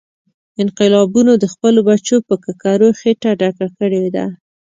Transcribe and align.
انقلابونو 0.63 1.31
د 1.37 1.45
خپلو 1.53 1.79
بچو 1.89 2.17
په 2.27 2.33
ککرو 2.45 2.89
خېټه 2.99 3.31
ډکه 3.39 3.67
کړې 3.77 4.03
ده. 4.15 4.25